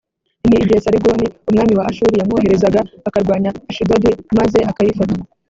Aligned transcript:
ni 0.47 0.55
igihe 0.63 0.79
sarigoni 0.85 1.25
umwami 1.49 1.73
wa 1.79 1.85
ashuri 1.91 2.13
yamwoherezaga 2.19 2.81
akarwanya 3.07 3.49
ashidodi 3.69 4.09
maze 4.37 4.59
akayifata 4.71 5.15